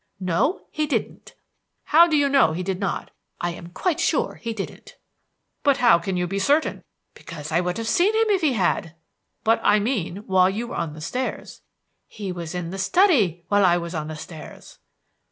[0.19, 1.35] "No, he didn't."
[1.83, 4.95] "How do you know he did not?" "I am quite sure he didn't."
[5.61, 8.95] "But how can you be certain?" "Because I should have seen him if he had."
[9.43, 11.61] "But I mean when you were on the stairs."
[12.07, 14.79] "He was in the study when I was on the stairs."